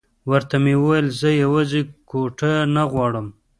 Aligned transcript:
ورته 0.29 0.55
مې 0.63 0.73
وویل 0.79 1.07
زه 1.21 1.29
یوازې 1.43 1.81
کوټه 2.09 2.51
نه 2.75 2.83
غواړم. 2.91 3.27